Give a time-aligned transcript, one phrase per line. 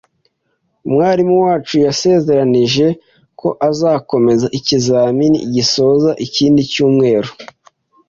[0.87, 2.85] Umwarimu wacu yasezeranije
[3.39, 7.31] ko azakomeza ikizamini gisoza ikindi cyumweru.